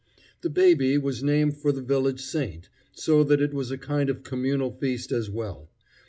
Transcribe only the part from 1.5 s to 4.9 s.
for the village saint, so that it was a kind of communal